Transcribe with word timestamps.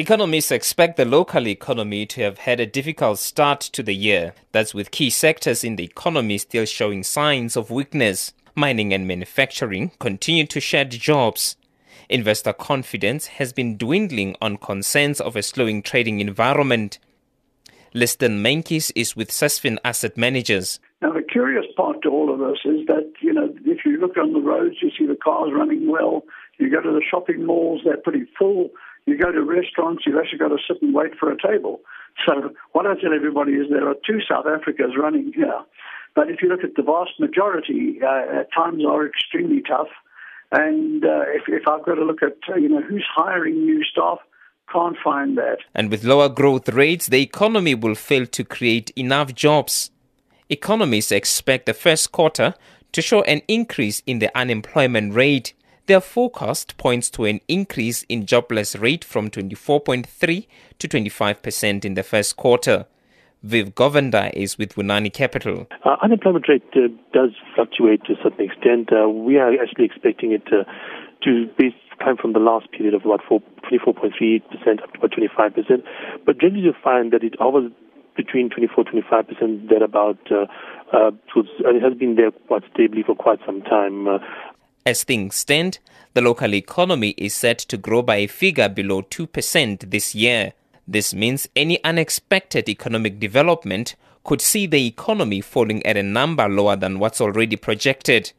Economists 0.00 0.52
expect 0.52 0.96
the 0.96 1.04
local 1.04 1.48
economy 1.48 2.06
to 2.06 2.22
have 2.22 2.38
had 2.38 2.60
a 2.60 2.66
difficult 2.66 3.18
start 3.18 3.58
to 3.60 3.82
the 3.82 3.96
year. 3.96 4.32
That's 4.52 4.72
with 4.72 4.92
key 4.92 5.10
sectors 5.10 5.64
in 5.64 5.74
the 5.74 5.82
economy 5.82 6.38
still 6.38 6.66
showing 6.66 7.02
signs 7.02 7.56
of 7.56 7.72
weakness. 7.72 8.32
Mining 8.54 8.92
and 8.92 9.08
manufacturing 9.08 9.90
continue 9.98 10.46
to 10.46 10.60
shed 10.60 10.92
jobs. 10.92 11.56
Investor 12.08 12.52
confidence 12.52 13.26
has 13.26 13.52
been 13.52 13.76
dwindling 13.76 14.36
on 14.40 14.58
concerns 14.58 15.20
of 15.20 15.34
a 15.34 15.42
slowing 15.42 15.82
trading 15.82 16.20
environment. 16.20 17.00
Liston 17.92 18.40
Menkis 18.40 18.92
is 18.94 19.16
with 19.16 19.30
Sasfin 19.32 19.78
Asset 19.84 20.16
Managers. 20.16 20.78
Now, 21.02 21.12
the 21.12 21.22
curious 21.22 21.66
part 21.76 22.02
to 22.02 22.08
all 22.08 22.32
of 22.32 22.38
this 22.38 22.60
is 22.64 22.86
that, 22.86 23.12
you 23.20 23.32
know, 23.32 23.52
if 23.64 23.84
you 23.84 23.96
look 23.96 24.16
on 24.16 24.32
the 24.32 24.40
roads, 24.40 24.76
you 24.80 24.92
see 24.96 25.06
the 25.06 25.16
cars 25.16 25.50
running 25.52 25.88
well. 25.88 26.22
You 26.58 26.70
go 26.70 26.80
to 26.80 26.92
the 26.92 27.02
shopping 27.10 27.44
malls, 27.44 27.80
they're 27.84 27.96
pretty 27.96 28.26
full. 28.38 28.70
You 29.06 29.16
go 29.16 29.32
to 29.32 29.42
restaurants, 29.42 30.04
you've 30.04 30.18
actually 30.18 30.38
got 30.38 30.48
to 30.48 30.58
sit 30.66 30.82
and 30.82 30.94
wait 30.94 31.12
for 31.18 31.30
a 31.32 31.36
table. 31.40 31.80
So 32.26 32.50
what 32.72 32.86
I 32.86 32.94
tell 32.94 33.14
everybody 33.14 33.52
is 33.52 33.66
there 33.70 33.88
are 33.88 33.94
two 34.06 34.20
South 34.28 34.44
Africas 34.44 34.96
running 34.96 35.32
here. 35.34 35.60
But 36.14 36.30
if 36.30 36.42
you 36.42 36.48
look 36.48 36.64
at 36.64 36.74
the 36.76 36.82
vast 36.82 37.12
majority, 37.20 38.00
uh, 38.02 38.44
times 38.54 38.84
are 38.84 39.06
extremely 39.06 39.62
tough. 39.62 39.88
And 40.50 41.04
uh, 41.04 41.24
if, 41.28 41.42
if 41.48 41.68
I've 41.68 41.84
got 41.84 41.94
to 41.94 42.04
look 42.04 42.22
at, 42.22 42.36
uh, 42.50 42.56
you 42.56 42.68
know, 42.68 42.82
who's 42.82 43.06
hiring 43.14 43.64
new 43.64 43.84
staff, 43.84 44.18
can't 44.72 44.96
find 45.02 45.36
that. 45.38 45.58
And 45.74 45.90
with 45.90 46.04
lower 46.04 46.28
growth 46.28 46.68
rates, 46.68 47.06
the 47.06 47.22
economy 47.22 47.74
will 47.74 47.94
fail 47.94 48.26
to 48.26 48.44
create 48.44 48.90
enough 48.96 49.34
jobs. 49.34 49.90
Economists 50.48 51.12
expect 51.12 51.66
the 51.66 51.74
first 51.74 52.12
quarter 52.12 52.54
to 52.92 53.02
show 53.02 53.22
an 53.22 53.42
increase 53.48 54.02
in 54.06 54.18
the 54.18 54.36
unemployment 54.36 55.14
rate. 55.14 55.52
Their 55.88 56.02
forecast 56.02 56.76
points 56.76 57.08
to 57.12 57.24
an 57.24 57.40
increase 57.48 58.02
in 58.10 58.26
jobless 58.26 58.76
rate 58.76 59.02
from 59.02 59.30
24.3 59.30 60.46
to 60.80 60.86
25% 60.86 61.84
in 61.86 61.94
the 61.94 62.02
first 62.02 62.36
quarter. 62.36 62.84
Viv 63.42 63.74
Govender 63.74 64.30
is 64.34 64.58
with 64.58 64.74
Vunani 64.74 65.10
Capital. 65.10 65.66
Uh, 65.86 65.96
unemployment 66.02 66.46
rate 66.46 66.62
uh, 66.76 66.88
does 67.14 67.30
fluctuate 67.54 68.04
to 68.04 68.12
a 68.12 68.16
certain 68.22 68.44
extent. 68.44 68.92
Uh, 68.92 69.08
we 69.08 69.38
are 69.38 69.50
actually 69.54 69.86
expecting 69.86 70.32
it 70.32 70.44
to, 70.48 70.66
to 71.24 71.48
be 71.56 71.74
climb 72.02 72.18
from 72.18 72.34
the 72.34 72.38
last 72.38 72.70
period 72.70 72.92
of 72.92 73.06
about 73.06 73.22
24.3% 73.24 74.82
up 74.82 74.92
to 74.92 74.98
about 74.98 75.10
25%. 75.10 75.82
But 76.26 76.38
generally 76.38 76.64
you 76.64 76.74
find 76.84 77.14
that 77.14 77.24
it 77.24 77.34
hovers 77.40 77.72
between 78.14 78.50
24 78.50 78.84
25% 78.84 79.70
thereabout. 79.70 80.18
Uh, 80.30 80.44
uh, 80.92 81.12
so 81.32 81.44
it 81.64 81.82
has 81.82 81.94
been 81.94 82.16
there 82.16 82.30
quite 82.46 82.64
stably 82.74 83.02
for 83.02 83.14
quite 83.14 83.38
some 83.46 83.62
time. 83.62 84.06
Uh, 84.06 84.18
as 84.88 85.04
things 85.04 85.36
stand, 85.36 85.78
the 86.14 86.22
local 86.22 86.54
economy 86.54 87.10
is 87.18 87.34
set 87.34 87.58
to 87.58 87.76
grow 87.76 88.00
by 88.00 88.16
a 88.16 88.26
figure 88.26 88.70
below 88.70 89.02
2% 89.02 89.90
this 89.90 90.14
year. 90.14 90.54
This 90.86 91.12
means 91.12 91.46
any 91.54 91.82
unexpected 91.84 92.68
economic 92.70 93.20
development 93.20 93.94
could 94.24 94.40
see 94.40 94.66
the 94.66 94.86
economy 94.86 95.42
falling 95.42 95.84
at 95.84 95.98
a 95.98 96.02
number 96.02 96.48
lower 96.48 96.74
than 96.74 96.98
what's 96.98 97.20
already 97.20 97.56
projected. 97.56 98.32